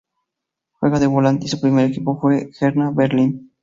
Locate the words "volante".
1.05-1.45